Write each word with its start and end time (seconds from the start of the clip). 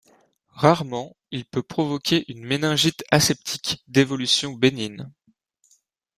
Rarement, 0.55 1.15
il 1.29 1.45
peut 1.45 1.61
provoquer 1.61 2.25
une 2.27 2.43
méningite 2.43 3.03
aseptique 3.11 3.83
d'évolution 3.87 4.51
bénigne. 4.53 5.05